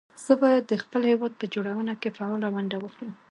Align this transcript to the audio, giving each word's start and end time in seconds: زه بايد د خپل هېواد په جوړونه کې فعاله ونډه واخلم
زه 0.25 0.33
بايد 0.41 0.63
د 0.67 0.73
خپل 0.83 1.01
هېواد 1.11 1.33
په 1.37 1.45
جوړونه 1.53 1.93
کې 2.01 2.09
فعاله 2.17 2.47
ونډه 2.53 2.77
واخلم 2.79 3.13